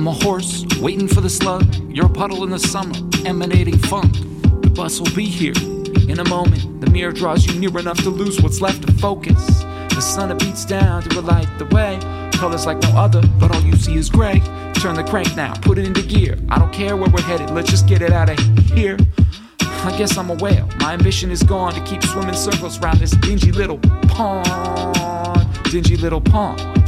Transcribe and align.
Waiting 0.00 1.08
for 1.08 1.20
the 1.20 1.28
slug, 1.28 1.74
you're 1.94 2.06
a 2.06 2.08
puddle 2.08 2.42
in 2.42 2.48
the 2.48 2.58
summer, 2.58 2.94
emanating 3.26 3.76
funk. 3.76 4.10
The 4.62 4.72
bus 4.74 4.98
will 4.98 5.14
be 5.14 5.26
here 5.26 5.52
in 6.08 6.18
a 6.20 6.24
moment. 6.24 6.80
The 6.80 6.88
mirror 6.88 7.12
draws 7.12 7.44
you 7.44 7.60
near 7.60 7.78
enough 7.78 7.98
to 8.04 8.08
lose 8.08 8.40
what's 8.40 8.62
left 8.62 8.88
of 8.88 8.98
focus. 8.98 9.62
The 9.90 10.00
sun 10.00 10.30
it 10.30 10.38
beats 10.38 10.64
down 10.64 11.02
to 11.02 11.20
light 11.20 11.48
the 11.58 11.66
way. 11.66 11.98
Colors 12.32 12.64
like 12.64 12.80
no 12.80 12.88
other, 12.96 13.20
but 13.38 13.54
all 13.54 13.60
you 13.60 13.76
see 13.76 13.96
is 13.96 14.08
gray. 14.08 14.40
Turn 14.74 14.94
the 14.94 15.04
crank 15.04 15.36
now, 15.36 15.52
put 15.52 15.76
it 15.76 15.86
into 15.86 16.02
gear. 16.02 16.38
I 16.48 16.58
don't 16.58 16.72
care 16.72 16.96
where 16.96 17.10
we're 17.10 17.20
headed, 17.20 17.50
let's 17.50 17.68
just 17.68 17.86
get 17.86 18.00
it 18.00 18.10
out 18.10 18.30
of 18.30 18.38
here. 18.70 18.96
I 19.60 19.94
guess 19.98 20.16
I'm 20.16 20.30
a 20.30 20.34
whale. 20.34 20.66
My 20.78 20.94
ambition 20.94 21.30
is 21.30 21.42
gone 21.42 21.74
to 21.74 21.80
keep 21.84 22.02
swimming 22.04 22.34
circles 22.34 22.80
around 22.80 23.00
this 23.00 23.10
dingy 23.10 23.52
little 23.52 23.78
pond. 24.08 24.48
Dingy 25.64 25.98
little 25.98 26.22
pond. 26.22 26.79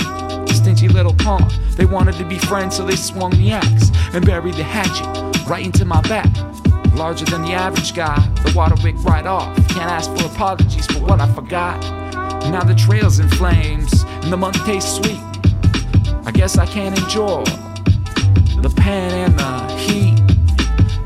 Little 0.89 1.15
pond. 1.15 1.51
They 1.77 1.87
wanted 1.87 2.17
to 2.17 2.25
be 2.25 2.39
friends, 2.39 2.77
so 2.77 2.85
they 2.85 2.97
swung 2.97 3.31
the 3.33 3.53
axe 3.53 3.91
and 4.13 4.25
buried 4.27 4.55
the 4.55 4.63
hatchet 4.63 5.49
right 5.49 5.65
into 5.65 5.85
my 5.85 6.01
back. 6.03 6.31
Larger 6.95 7.25
than 7.25 7.43
the 7.43 7.53
average 7.53 7.95
guy, 7.95 8.19
the 8.45 8.53
water 8.55 8.75
wick 8.83 8.97
right 9.05 9.27
off. 9.27 9.57
Can't 9.69 9.91
ask 9.91 10.11
for 10.17 10.27
apologies 10.27 10.87
for 10.87 11.01
what 11.01 11.21
I 11.21 11.33
forgot. 11.33 11.81
Now 12.51 12.63
the 12.63 12.75
trail's 12.75 13.19
in 13.19 13.29
flames, 13.31 14.03
and 14.03 14.33
the 14.33 14.37
month 14.37 14.63
tastes 14.65 14.97
sweet. 14.97 15.19
I 16.27 16.31
guess 16.33 16.59
I 16.59 16.67
can't 16.67 16.97
enjoy 16.99 17.45
the 18.61 18.73
pain 18.77 19.11
and 19.13 19.39
the 19.39 19.77
heat. 19.77 20.17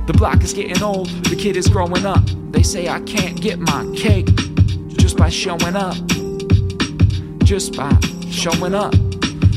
The 0.06 0.12
block 0.12 0.42
is 0.42 0.52
getting 0.52 0.82
old, 0.82 1.08
the 1.24 1.36
kid 1.36 1.56
is 1.56 1.68
growing 1.68 2.04
up. 2.04 2.24
They 2.50 2.62
say 2.62 2.88
I 2.88 3.00
can't 3.00 3.40
get 3.40 3.58
my 3.58 3.86
cake 3.96 4.34
just 4.96 5.16
by 5.16 5.28
showing 5.28 5.76
up. 5.76 5.96
Just 7.44 7.76
by 7.76 7.96
showing 8.28 8.74
up. 8.74 8.94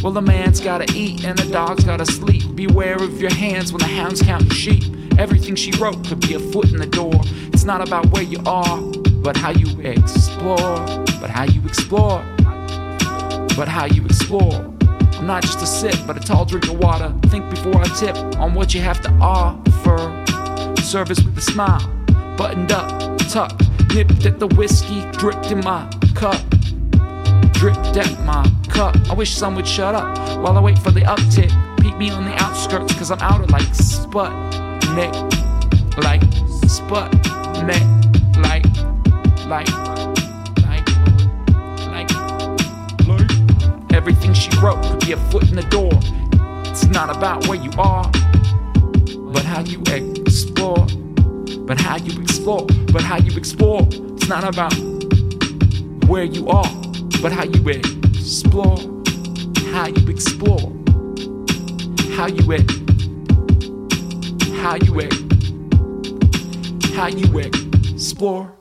Well, 0.01 0.13
the 0.13 0.21
man's 0.21 0.61
gotta 0.61 0.85
eat 0.95 1.25
and 1.25 1.37
the 1.37 1.51
dog's 1.51 1.83
gotta 1.83 2.05
sleep. 2.05 2.55
Beware 2.55 2.95
of 2.95 3.19
your 3.19 3.33
hands 3.33 3.73
when 3.73 3.79
the 3.79 3.87
hound's 3.87 4.21
counting 4.21 4.49
sheep. 4.49 4.83
Everything 5.17 5.55
she 5.55 5.71
wrote 5.73 6.07
could 6.07 6.21
be 6.21 6.35
a 6.35 6.39
foot 6.39 6.71
in 6.71 6.77
the 6.77 6.85
door. 6.85 7.11
It's 7.51 7.65
not 7.65 7.85
about 7.85 8.05
where 8.07 8.23
you 8.23 8.39
are, 8.45 8.81
but 9.21 9.35
how 9.35 9.49
you 9.51 9.67
explore. 9.81 10.77
But 11.19 11.29
how 11.29 11.43
you 11.43 11.61
explore. 11.65 12.23
But 13.57 13.67
how 13.67 13.87
you 13.87 14.05
explore. 14.05 14.73
I'm 15.17 15.27
not 15.27 15.43
just 15.43 15.61
a 15.61 15.67
sip, 15.67 15.95
but 16.07 16.15
a 16.15 16.21
tall 16.21 16.45
drink 16.45 16.69
of 16.69 16.79
water. 16.79 17.13
Think 17.23 17.49
before 17.49 17.81
I 17.81 17.87
tip 17.89 18.15
on 18.37 18.53
what 18.53 18.73
you 18.73 18.79
have 18.79 19.01
to 19.01 19.11
offer 19.19 20.25
service 20.81 21.21
with 21.21 21.37
a 21.37 21.41
smile, 21.41 21.85
buttoned 22.37 22.71
up, 22.71 23.19
tucked, 23.29 23.69
nipped 23.93 24.25
at 24.25 24.39
the 24.39 24.47
whiskey, 24.47 25.03
dripped 25.11 25.51
in 25.51 25.59
my 25.59 25.87
cup. 26.15 26.41
Dripped 27.59 27.97
at 27.97 28.23
my 28.23 28.49
cup. 28.69 28.95
I 29.09 29.13
wish 29.13 29.35
some 29.35 29.53
would 29.55 29.67
shut 29.67 29.93
up 29.93 30.17
while 30.39 30.57
I 30.57 30.61
wait 30.61 30.79
for 30.79 30.91
the 30.91 31.01
uptick. 31.01 31.51
Peek 31.81 31.97
me 31.97 32.09
on 32.09 32.23
the 32.23 32.33
outskirts, 32.41 32.93
cause 32.95 33.11
I'm 33.11 33.19
outer 33.19 33.45
like 33.47 33.67
Sputnik. 33.73 35.13
Like 36.01 36.21
Sputnik. 36.63 37.83
Like, 38.37 38.63
like, 39.45 39.67
like, 40.63 40.87
like. 41.91 42.09
Like 43.09 43.93
everything 43.93 44.33
she 44.33 44.49
wrote 44.61 44.81
could 44.81 45.01
be 45.01 45.11
a 45.11 45.17
foot 45.29 45.49
in 45.49 45.57
the 45.57 45.63
door. 45.63 45.91
It's 46.71 46.85
not 46.85 47.13
about 47.13 47.45
where 47.47 47.59
you 47.61 47.71
are, 47.77 48.09
but 49.33 49.43
how 49.43 49.59
you 49.63 49.81
explore. 49.81 50.87
But 51.67 51.77
how 51.77 51.97
you 51.97 52.21
explore. 52.21 52.65
But 52.93 53.01
how 53.01 53.17
you 53.17 53.35
explore. 53.35 53.85
It's 53.91 54.29
not 54.29 54.45
about 54.45 54.73
where 56.07 56.23
you 56.23 56.47
are, 56.47 56.88
but 57.21 57.31
how 57.31 57.43
you 57.43 57.67
explore. 57.69 58.77
How 59.71 59.87
you 59.87 60.07
explore. 60.09 60.71
How 62.15 62.27
you 62.27 62.53
ex. 62.53 62.73
How 64.61 64.75
you 64.75 65.01
ex. 65.01 65.15
How 66.95 67.07
you 67.07 67.39
explore. 67.39 68.58